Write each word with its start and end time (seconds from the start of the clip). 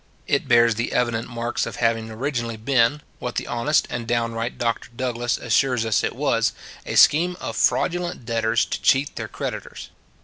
It 0.25 0.47
bears 0.47 0.73
the 0.73 0.93
evident 0.93 1.27
marks 1.27 1.67
of 1.67 1.75
having 1.75 2.09
originally 2.09 2.57
been, 2.57 3.03
what 3.19 3.35
the 3.35 3.45
honest 3.45 3.85
and 3.91 4.07
downright 4.07 4.57
Doctor 4.57 4.89
Douglas 4.95 5.37
assures 5.37 5.85
us 5.85 6.03
it 6.03 6.15
was, 6.15 6.53
a 6.87 6.95
scheme 6.95 7.37
of 7.39 7.55
fraudulent 7.55 8.25
debtors 8.25 8.65
to 8.65 8.81
cheat 8.81 9.15
their 9.15 9.27
creditors. 9.27 9.91